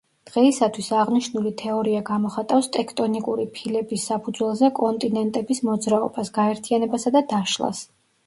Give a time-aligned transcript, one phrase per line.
[0.27, 7.85] დღეისათვის აღნიშნული თეორია გამოხატავს ტექტონიკური ფილების საფუძველზე კონტინენტების მოძრაობას, გაერთიანებასა და დაშლას.